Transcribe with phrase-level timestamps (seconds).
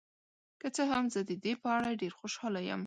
[0.61, 2.79] که څه هم، زه د دې په اړه ډیر خوشحاله یم.